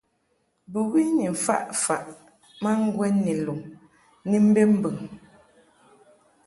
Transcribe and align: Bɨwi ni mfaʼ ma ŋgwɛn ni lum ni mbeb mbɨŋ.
Bɨwi 0.71 1.01
ni 1.17 1.25
mfaʼ 1.33 2.03
ma 2.61 2.71
ŋgwɛn 2.85 3.15
ni 3.23 3.33
lum 3.45 3.61
ni 4.29 4.35
mbeb 4.47 4.69
mbɨŋ. 4.77 4.97